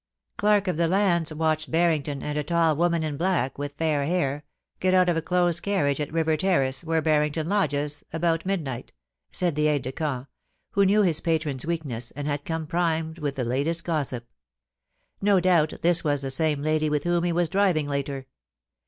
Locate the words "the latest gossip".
13.35-14.25